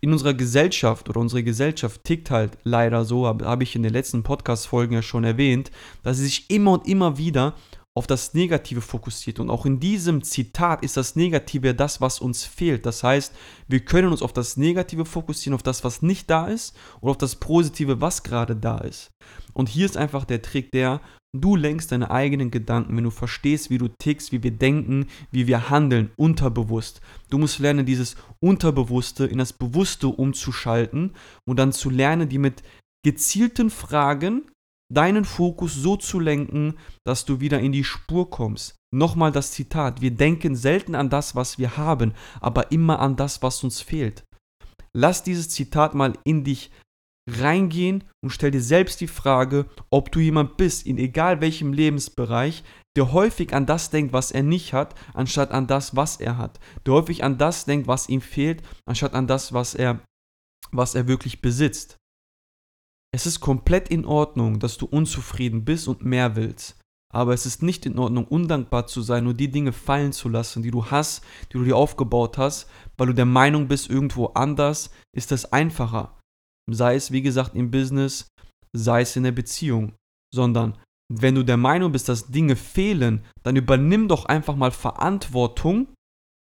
in 0.00 0.12
unserer 0.12 0.34
Gesellschaft 0.34 1.08
oder 1.08 1.20
unsere 1.20 1.44
Gesellschaft 1.44 2.02
tickt 2.04 2.30
halt 2.30 2.58
leider 2.64 3.04
so, 3.04 3.26
habe 3.26 3.46
hab 3.46 3.62
ich 3.62 3.76
in 3.76 3.82
den 3.82 3.92
letzten 3.92 4.22
Podcast-Folgen 4.22 4.94
ja 4.94 5.02
schon 5.02 5.22
erwähnt, 5.22 5.70
dass 6.02 6.16
sie 6.16 6.24
sich 6.24 6.50
immer 6.50 6.72
und 6.72 6.88
immer 6.88 7.18
wieder 7.18 7.54
auf 7.94 8.06
das 8.06 8.32
Negative 8.32 8.80
fokussiert. 8.80 9.38
Und 9.38 9.50
auch 9.50 9.66
in 9.66 9.78
diesem 9.78 10.22
Zitat 10.22 10.82
ist 10.82 10.96
das 10.96 11.14
Negative 11.14 11.74
das, 11.74 12.00
was 12.00 12.20
uns 12.20 12.44
fehlt. 12.44 12.86
Das 12.86 13.02
heißt, 13.02 13.34
wir 13.68 13.80
können 13.80 14.10
uns 14.10 14.22
auf 14.22 14.32
das 14.32 14.56
Negative 14.56 15.04
fokussieren, 15.04 15.54
auf 15.54 15.62
das, 15.62 15.84
was 15.84 16.00
nicht 16.00 16.30
da 16.30 16.46
ist, 16.46 16.74
und 17.00 17.10
auf 17.10 17.18
das 17.18 17.36
Positive, 17.36 18.00
was 18.00 18.22
gerade 18.22 18.56
da 18.56 18.78
ist. 18.78 19.10
Und 19.52 19.68
hier 19.68 19.84
ist 19.84 19.96
einfach 19.96 20.24
der 20.24 20.40
Trick, 20.40 20.70
der 20.72 21.00
du 21.34 21.56
lenkst 21.56 21.92
deine 21.92 22.10
eigenen 22.10 22.50
Gedanken, 22.50 22.96
wenn 22.96 23.04
du 23.04 23.10
verstehst, 23.10 23.70
wie 23.70 23.78
du 23.78 23.88
tickst, 23.88 24.32
wie 24.32 24.42
wir 24.42 24.50
denken, 24.50 25.06
wie 25.30 25.46
wir 25.46 25.70
handeln, 25.70 26.10
unterbewusst. 26.16 27.00
Du 27.30 27.38
musst 27.38 27.58
lernen, 27.58 27.86
dieses 27.86 28.16
Unterbewusste 28.40 29.26
in 29.26 29.38
das 29.38 29.52
Bewusste 29.52 30.08
umzuschalten 30.08 31.14
und 31.46 31.58
dann 31.58 31.72
zu 31.72 31.90
lernen, 31.90 32.28
die 32.28 32.38
mit 32.38 32.62
gezielten 33.04 33.70
Fragen 33.70 34.42
deinen 34.92 35.24
Fokus 35.24 35.74
so 35.74 35.96
zu 35.96 36.20
lenken, 36.20 36.78
dass 37.04 37.24
du 37.24 37.40
wieder 37.40 37.60
in 37.60 37.72
die 37.72 37.84
Spur 37.84 38.30
kommst. 38.30 38.76
Nochmal 38.94 39.32
das 39.32 39.52
Zitat, 39.52 40.00
wir 40.02 40.10
denken 40.10 40.54
selten 40.54 40.94
an 40.94 41.08
das, 41.08 41.34
was 41.34 41.58
wir 41.58 41.76
haben, 41.76 42.12
aber 42.40 42.72
immer 42.72 42.98
an 43.00 43.16
das, 43.16 43.42
was 43.42 43.64
uns 43.64 43.80
fehlt. 43.80 44.22
Lass 44.94 45.22
dieses 45.22 45.48
Zitat 45.48 45.94
mal 45.94 46.18
in 46.24 46.44
dich 46.44 46.70
reingehen 47.30 48.04
und 48.22 48.30
stell 48.30 48.50
dir 48.50 48.60
selbst 48.60 49.00
die 49.00 49.08
Frage, 49.08 49.66
ob 49.90 50.10
du 50.12 50.20
jemand 50.20 50.56
bist, 50.56 50.86
in 50.86 50.98
egal 50.98 51.40
welchem 51.40 51.72
Lebensbereich, 51.72 52.64
der 52.96 53.12
häufig 53.12 53.54
an 53.54 53.64
das 53.64 53.90
denkt, 53.90 54.12
was 54.12 54.32
er 54.32 54.42
nicht 54.42 54.72
hat, 54.72 54.94
anstatt 55.14 55.52
an 55.52 55.66
das, 55.66 55.96
was 55.96 56.16
er 56.16 56.36
hat. 56.36 56.58
Der 56.84 56.94
häufig 56.94 57.24
an 57.24 57.38
das 57.38 57.64
denkt, 57.64 57.86
was 57.86 58.08
ihm 58.08 58.20
fehlt, 58.20 58.62
anstatt 58.86 59.14
an 59.14 59.26
das, 59.26 59.52
was 59.52 59.74
er, 59.74 60.00
was 60.72 60.94
er 60.94 61.08
wirklich 61.08 61.40
besitzt. 61.40 61.96
Es 63.14 63.26
ist 63.26 63.40
komplett 63.40 63.90
in 63.90 64.06
Ordnung, 64.06 64.58
dass 64.58 64.78
du 64.78 64.86
unzufrieden 64.86 65.66
bist 65.66 65.86
und 65.86 66.02
mehr 66.02 66.34
willst. 66.34 66.78
Aber 67.14 67.34
es 67.34 67.44
ist 67.44 67.62
nicht 67.62 67.84
in 67.84 67.98
Ordnung, 67.98 68.24
undankbar 68.24 68.86
zu 68.86 69.02
sein 69.02 69.26
und 69.26 69.38
die 69.38 69.50
Dinge 69.50 69.72
fallen 69.72 70.12
zu 70.12 70.30
lassen, 70.30 70.62
die 70.62 70.70
du 70.70 70.86
hast, 70.86 71.22
die 71.52 71.58
du 71.58 71.64
dir 71.64 71.76
aufgebaut 71.76 72.38
hast, 72.38 72.70
weil 72.96 73.08
du 73.08 73.12
der 73.12 73.26
Meinung 73.26 73.68
bist, 73.68 73.90
irgendwo 73.90 74.28
anders 74.28 74.90
ist 75.14 75.30
das 75.30 75.52
einfacher. 75.52 76.18
Sei 76.70 76.94
es, 76.94 77.12
wie 77.12 77.20
gesagt, 77.20 77.54
im 77.54 77.70
Business, 77.70 78.28
sei 78.74 79.02
es 79.02 79.14
in 79.14 79.24
der 79.24 79.32
Beziehung. 79.32 79.92
Sondern 80.34 80.78
wenn 81.12 81.34
du 81.34 81.42
der 81.42 81.58
Meinung 81.58 81.92
bist, 81.92 82.08
dass 82.08 82.30
Dinge 82.30 82.56
fehlen, 82.56 83.26
dann 83.42 83.56
übernimm 83.56 84.08
doch 84.08 84.24
einfach 84.24 84.56
mal 84.56 84.70
Verantwortung 84.70 85.88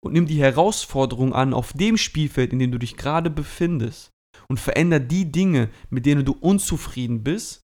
und 0.06 0.14
nimm 0.14 0.28
die 0.28 0.40
Herausforderung 0.40 1.34
an 1.34 1.56
auf 1.56 1.74
dem 1.74 1.98
Spielfeld, 1.98 2.54
in 2.54 2.60
dem 2.60 2.72
du 2.72 2.78
dich 2.78 2.96
gerade 2.96 3.32
befindest 3.32 4.12
und 4.50 4.60
veränder 4.60 5.00
die 5.00 5.32
Dinge, 5.32 5.70
mit 5.90 6.06
denen 6.06 6.26
du 6.26 6.34
unzufrieden 6.34 7.24
bist, 7.24 7.62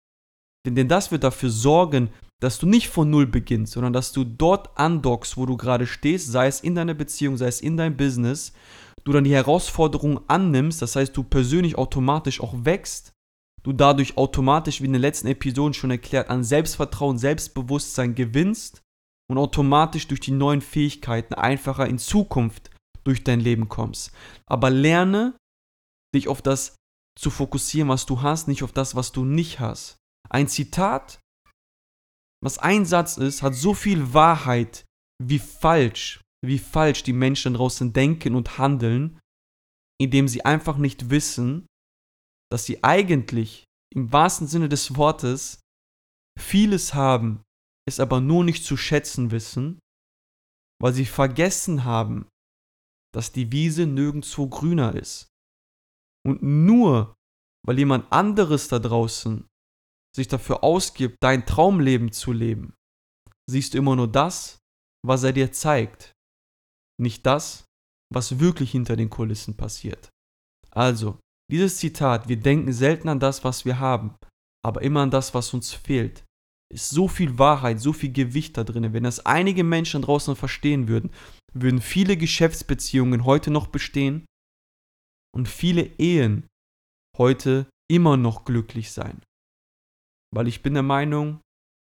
denn, 0.66 0.76
denn 0.76 0.88
das 0.88 1.12
wird 1.12 1.24
dafür 1.24 1.50
sorgen, 1.50 2.10
dass 2.42 2.58
du 2.58 2.66
nicht 2.66 2.90
von 2.90 3.10
Null 3.10 3.28
beginnst, 3.28 3.74
sondern 3.74 3.94
dass 3.94 4.12
du 4.12 4.24
dort 4.24 4.78
andockst, 4.78 5.38
wo 5.38 5.46
du 5.46 5.58
gerade 5.58 5.86
stehst, 5.86 6.32
sei 6.32 6.48
es 6.48 6.60
in 6.62 6.76
deiner 6.76 6.96
Beziehung, 6.96 7.38
sei 7.38 7.48
es 7.48 7.62
in 7.62 7.78
deinem 7.78 7.98
Business, 7.98 8.54
du 9.04 9.12
dann 9.12 9.24
die 9.24 9.34
Herausforderung 9.34 10.22
annimmst, 10.28 10.82
das 10.82 10.96
heißt, 10.96 11.16
du 11.16 11.24
persönlich 11.24 11.78
automatisch 11.78 12.42
auch 12.42 12.54
wächst, 12.66 13.14
du 13.64 13.74
dadurch 13.74 14.18
automatisch, 14.18 14.82
wie 14.82 14.86
in 14.86 14.94
den 14.94 15.02
letzten 15.02 15.28
Episoden 15.28 15.74
schon 15.74 15.92
erklärt, 15.92 16.30
an 16.30 16.44
Selbstvertrauen, 16.44 17.18
Selbstbewusstsein 17.18 18.16
gewinnst 18.16 18.82
und 19.30 19.38
automatisch 19.38 20.08
durch 20.08 20.20
die 20.20 20.32
neuen 20.32 20.62
Fähigkeiten 20.62 21.36
einfacher 21.36 21.88
in 21.88 22.00
Zukunft 22.00 22.72
durch 23.04 23.24
dein 23.24 23.40
Leben 23.40 23.70
kommst. 23.70 24.12
Aber 24.48 24.70
lerne 24.70 25.36
dich 26.16 26.28
auf 26.28 26.42
das 26.42 26.76
zu 27.18 27.30
fokussieren, 27.30 27.90
was 27.90 28.06
du 28.06 28.22
hast, 28.22 28.48
nicht 28.48 28.64
auf 28.64 28.72
das, 28.72 28.96
was 28.96 29.12
du 29.12 29.26
nicht 29.26 29.60
hast. 29.60 29.98
Ein 30.30 30.48
Zitat, 30.48 31.20
was 32.44 32.58
ein 32.58 32.86
Satz 32.86 33.18
ist, 33.18 33.42
hat 33.42 33.54
so 33.54 33.74
viel 33.74 34.14
Wahrheit, 34.14 34.86
wie 35.22 35.40
falsch, 35.40 36.22
wie 36.44 36.60
falsch 36.60 37.04
die 37.04 37.14
Menschen 37.14 37.54
draußen 37.54 37.94
denken 37.94 38.36
und 38.36 38.58
handeln, 38.58 39.20
indem 40.00 40.28
sie 40.28 40.44
einfach 40.44 40.78
nicht 40.78 41.10
wissen, 41.10 41.68
dass 42.52 42.66
sie 42.66 42.84
eigentlich 42.84 43.66
im 43.94 44.12
wahrsten 44.12 44.48
Sinne 44.48 44.70
des 44.70 44.96
Wortes 44.96 45.60
vieles 46.40 46.94
haben, 46.94 47.44
es 47.88 48.00
aber 48.00 48.22
nur 48.22 48.44
nicht 48.44 48.66
zu 48.66 48.78
schätzen 48.78 49.32
wissen, 49.32 49.80
weil 50.82 50.94
sie 50.94 51.06
vergessen 51.06 51.84
haben, 51.84 52.28
dass 53.14 53.32
die 53.32 53.52
Wiese 53.52 53.86
nirgendwo 53.86 54.48
grüner 54.48 54.96
ist. 54.96 55.28
Und 56.26 56.44
nur 56.44 57.16
weil 57.66 57.78
jemand 57.78 58.12
anderes 58.12 58.68
da 58.68 58.80
draußen 58.80 59.48
sich 60.16 60.28
dafür 60.28 60.64
ausgibt, 60.64 61.18
dein 61.22 61.46
Traumleben 61.46 62.12
zu 62.12 62.32
leben, 62.32 62.74
siehst 63.50 63.74
du 63.74 63.78
immer 63.78 63.96
nur 63.96 64.12
das, 64.12 64.60
was 65.06 65.24
er 65.24 65.34
dir 65.34 65.52
zeigt, 65.52 66.12
nicht 67.00 67.26
das, 67.26 67.66
was 68.14 68.40
wirklich 68.40 68.72
hinter 68.72 68.96
den 68.96 69.10
Kulissen 69.10 69.56
passiert. 69.56 70.10
Also, 70.72 71.20
dieses 71.52 71.78
Zitat, 71.78 72.28
wir 72.28 72.38
denken 72.38 72.74
selten 72.74 73.10
an 73.10 73.20
das, 73.20 73.44
was 73.44 73.66
wir 73.66 73.80
haben, 73.80 74.16
aber 74.66 74.82
immer 74.82 75.02
an 75.02 75.12
das, 75.12 75.34
was 75.34 75.54
uns 75.54 75.74
fehlt, 75.74 76.24
ist 76.74 76.90
so 76.90 77.08
viel 77.08 77.38
Wahrheit, 77.38 77.80
so 77.80 77.94
viel 77.94 78.12
Gewicht 78.12 78.58
da 78.58 78.64
drin. 78.64 78.94
Wenn 78.94 79.04
das 79.04 79.26
einige 79.26 79.64
Menschen 79.64 80.02
draußen 80.02 80.36
verstehen 80.36 80.88
würden, 80.88 81.12
würden 81.54 81.82
viele 81.82 82.16
Geschäftsbeziehungen 82.16 83.26
heute 83.26 83.52
noch 83.52 83.68
bestehen 83.68 84.26
und 85.36 85.48
viele 85.48 85.84
Ehen 85.98 86.48
heute 87.18 87.70
immer 87.90 88.18
noch 88.18 88.46
glücklich 88.46 88.92
sein. 88.92 89.22
Weil 90.34 90.48
ich 90.48 90.62
bin 90.62 90.74
der 90.74 90.84
Meinung, 90.84 91.42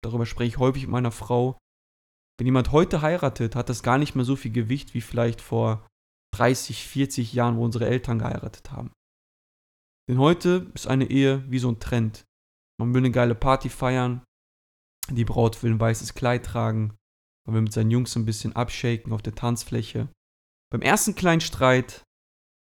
darüber 0.03 0.25
spreche 0.25 0.47
ich 0.49 0.57
häufig 0.57 0.83
mit 0.83 0.91
meiner 0.91 1.11
Frau, 1.11 1.57
wenn 2.39 2.47
jemand 2.47 2.71
heute 2.71 3.01
heiratet, 3.01 3.55
hat 3.55 3.69
das 3.69 3.83
gar 3.83 3.97
nicht 3.97 4.15
mehr 4.15 4.25
so 4.25 4.35
viel 4.35 4.51
Gewicht 4.51 4.93
wie 4.93 5.01
vielleicht 5.01 5.39
vor 5.39 5.87
30, 6.35 6.87
40 6.87 7.33
Jahren, 7.33 7.57
wo 7.57 7.63
unsere 7.63 7.87
Eltern 7.87 8.19
geheiratet 8.19 8.71
haben. 8.71 8.91
Denn 10.09 10.17
heute 10.17 10.71
ist 10.73 10.87
eine 10.87 11.09
Ehe 11.09 11.49
wie 11.49 11.59
so 11.59 11.69
ein 11.69 11.79
Trend. 11.79 12.25
Man 12.79 12.93
will 12.93 13.01
eine 13.01 13.11
geile 13.11 13.35
Party 13.35 13.69
feiern, 13.69 14.23
die 15.09 15.25
Braut 15.25 15.61
will 15.61 15.71
ein 15.71 15.79
weißes 15.79 16.15
Kleid 16.15 16.45
tragen, 16.45 16.97
man 17.45 17.55
will 17.55 17.61
mit 17.61 17.73
seinen 17.73 17.91
Jungs 17.91 18.15
ein 18.15 18.25
bisschen 18.25 18.55
abshaken 18.55 19.13
auf 19.13 19.21
der 19.21 19.35
Tanzfläche. 19.35 20.09
Beim 20.71 20.81
ersten 20.81 21.13
kleinen 21.13 21.41
Streit 21.41 22.03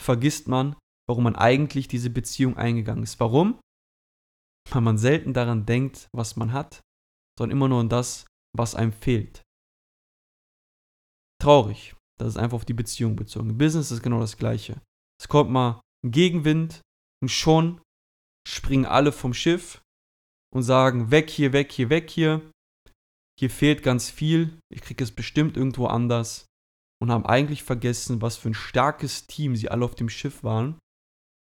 vergisst 0.01 0.47
man, 0.47 0.75
warum 1.07 1.23
man 1.23 1.35
eigentlich 1.35 1.87
diese 1.87 2.09
Beziehung 2.09 2.57
eingegangen 2.57 3.03
ist. 3.03 3.19
Warum? 3.19 3.59
Weil 4.69 4.81
man 4.81 4.97
selten 4.97 5.33
daran 5.33 5.65
denkt, 5.65 6.07
was 6.15 6.35
man 6.35 6.53
hat, 6.53 6.81
sondern 7.37 7.57
immer 7.57 7.67
nur 7.67 7.79
an 7.79 7.89
das, 7.89 8.25
was 8.55 8.75
einem 8.75 8.93
fehlt. 8.93 9.41
Traurig. 11.41 11.95
Das 12.19 12.29
ist 12.29 12.37
einfach 12.37 12.57
auf 12.57 12.65
die 12.65 12.73
Beziehung 12.73 13.15
bezogen. 13.15 13.57
Business 13.57 13.91
ist 13.91 14.03
genau 14.03 14.19
das 14.19 14.37
Gleiche. 14.37 14.81
Es 15.19 15.29
kommt 15.29 15.49
mal 15.49 15.81
ein 16.05 16.11
Gegenwind 16.11 16.81
und 17.21 17.29
schon 17.29 17.81
springen 18.47 18.85
alle 18.85 19.11
vom 19.11 19.33
Schiff 19.33 19.81
und 20.53 20.63
sagen, 20.63 21.11
weg 21.11 21.29
hier, 21.29 21.53
weg 21.53 21.71
hier, 21.71 21.89
weg 21.89 22.09
hier. 22.09 22.51
Hier 23.39 23.49
fehlt 23.49 23.83
ganz 23.83 24.09
viel. 24.09 24.59
Ich 24.69 24.81
kriege 24.81 25.03
es 25.03 25.11
bestimmt 25.11 25.55
irgendwo 25.55 25.87
anders 25.87 26.45
und 27.01 27.11
haben 27.11 27.25
eigentlich 27.25 27.63
vergessen, 27.63 28.21
was 28.21 28.37
für 28.37 28.49
ein 28.49 28.53
starkes 28.53 29.27
Team 29.27 29.55
sie 29.55 29.69
alle 29.69 29.85
auf 29.85 29.95
dem 29.95 30.09
Schiff 30.09 30.43
waren 30.43 30.73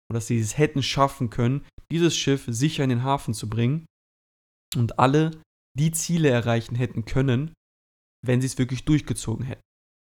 und 0.09 0.13
dass 0.13 0.27
sie 0.27 0.39
es 0.39 0.57
hätten 0.57 0.83
schaffen 0.83 1.29
können, 1.29 1.65
dieses 1.91 2.15
Schiff 2.15 2.45
sicher 2.47 2.83
in 2.83 2.89
den 2.89 3.03
Hafen 3.03 3.33
zu 3.33 3.49
bringen 3.49 3.85
und 4.75 4.99
alle 4.99 5.31
die 5.77 5.91
Ziele 5.91 6.29
erreichen 6.29 6.75
hätten 6.75 7.05
können, 7.05 7.53
wenn 8.25 8.41
sie 8.41 8.47
es 8.47 8.57
wirklich 8.57 8.85
durchgezogen 8.85 9.45
hätten. 9.45 9.61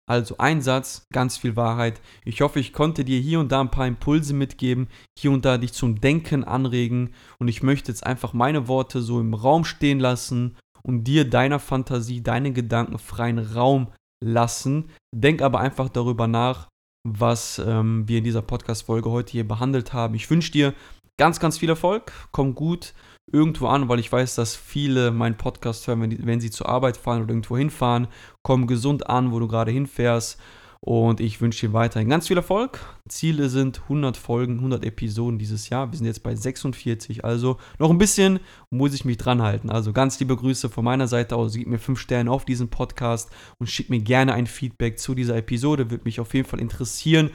Also 0.09 0.39
ein 0.39 0.63
Satz, 0.63 1.03
ganz 1.13 1.37
viel 1.37 1.57
Wahrheit. 1.57 2.01
Ich 2.25 2.41
hoffe, 2.41 2.61
ich 2.61 2.73
konnte 2.73 3.05
dir 3.05 3.19
hier 3.19 3.41
und 3.41 3.51
da 3.51 3.61
ein 3.61 3.73
paar 3.73 3.89
Impulse 3.89 4.35
mitgeben, 4.35 4.89
hier 5.19 5.33
und 5.33 5.45
da 5.45 5.59
dich 5.59 5.73
zum 5.73 6.01
Denken 6.01 6.45
anregen 6.45 7.13
und 7.39 7.49
ich 7.49 7.63
möchte 7.65 7.91
jetzt 7.91 8.07
einfach 8.07 8.33
meine 8.33 8.69
Worte 8.69 9.03
so 9.03 9.21
im 9.21 9.35
Raum 9.35 9.65
stehen 9.65 9.99
lassen 9.99 10.57
und 10.83 11.05
dir 11.05 11.29
deiner 11.29 11.59
Fantasie, 11.59 12.23
deinen 12.23 12.55
Gedanken 12.55 12.99
freien 12.99 13.41
Raum 13.41 13.93
lassen. 14.25 14.91
Denk 15.15 15.43
aber 15.43 15.61
einfach 15.61 15.89
darüber 15.89 16.27
nach, 16.27 16.69
was 17.07 17.61
ähm, 17.65 18.09
wir 18.09 18.19
in 18.19 18.25
dieser 18.25 18.43
Podcast-Folge 18.43 19.11
heute 19.11 19.33
hier 19.33 19.47
behandelt 19.47 19.93
haben. 19.93 20.15
Ich 20.15 20.29
wünsche 20.31 20.53
dir 20.53 20.75
ganz, 21.19 21.41
ganz 21.41 21.59
viel 21.59 21.69
Erfolg. 21.69 22.13
Komm 22.33 22.55
gut 22.55 22.95
irgendwo 23.33 23.67
an, 23.67 23.89
weil 23.89 23.99
ich 23.99 24.11
weiß, 24.11 24.37
dass 24.37 24.55
viele 24.55 25.11
meinen 25.11 25.37
Podcast 25.37 25.87
hören, 25.87 26.03
wenn, 26.03 26.11
die, 26.11 26.27
wenn 26.27 26.41
sie 26.41 26.51
zur 26.51 26.69
Arbeit 26.69 26.97
fahren 26.97 27.23
oder 27.23 27.31
irgendwo 27.31 27.57
hinfahren. 27.57 28.09
Komm 28.43 28.67
gesund 28.67 29.09
an, 29.09 29.33
wo 29.33 29.41
du 29.41 29.49
gerade 29.49 29.71
hinfährst. 29.71 30.41
Und 30.87 31.19
ich 31.19 31.41
wünsche 31.41 31.67
dir 31.67 31.73
weiterhin 31.73 32.09
ganz 32.09 32.29
viel 32.29 32.37
Erfolg. 32.37 32.79
Ziele 33.09 33.49
sind 33.49 33.83
100 33.83 34.17
Folgen, 34.17 34.59
100 34.59 34.85
Episoden 34.85 35.37
dieses 35.37 35.69
Jahr. 35.69 35.91
Wir 35.91 35.99
sind 35.99 36.07
jetzt 36.07 36.23
bei 36.23 36.37
46, 36.37 37.25
also 37.25 37.57
noch 37.81 37.91
ein 37.91 37.99
bisschen 37.99 38.39
muss 38.71 38.95
ich 38.95 39.05
mich 39.05 39.17
dran 39.17 39.43
halten. 39.43 39.69
Also 39.69 39.93
ganz 39.93 40.21
liebe 40.21 40.37
Grüße 40.37 40.69
von 40.69 40.85
meiner 40.85 41.09
Seite 41.09 41.35
aus. 41.35 41.55
Gib 41.55 41.67
mir 41.67 41.81
5 41.81 41.99
Sterne 41.99 42.31
auf 42.31 42.45
diesen 42.45 42.69
Podcast 42.69 43.31
und 43.59 43.67
schick 43.67 43.91
mir 43.91 43.99
gerne 43.99 44.33
ein 44.35 44.47
Feedback 44.47 45.01
zu 45.01 45.17
dieser 45.17 45.37
Episode. 45.37 45.91
Würde 45.91 46.05
mich 46.05 46.21
auf 46.21 46.33
jeden 46.35 46.49
Fall 46.49 46.61
interessieren 46.61 47.31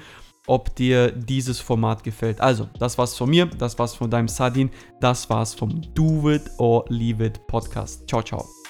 ob 0.47 0.75
dir 0.75 1.11
dieses 1.11 1.59
Format 1.59 2.03
gefällt. 2.03 2.41
Also, 2.41 2.67
das 2.79 2.97
war's 2.97 3.15
von 3.15 3.29
mir, 3.29 3.45
das 3.45 3.77
war's 3.77 3.93
von 3.93 4.09
deinem 4.09 4.27
Sadin, 4.27 4.71
das 4.99 5.29
war's 5.29 5.53
vom 5.53 5.81
Do 5.93 6.31
It 6.31 6.49
or 6.57 6.83
Leave 6.89 7.23
It 7.23 7.45
Podcast. 7.45 8.07
Ciao, 8.07 8.23
ciao. 8.23 8.60